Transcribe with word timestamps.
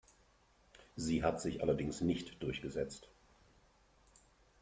Sie 0.95 1.23
hat 1.23 1.39
sich 1.39 1.61
allerdings 1.61 2.01
nicht 2.01 2.41
durchgesetzt. 2.41 3.07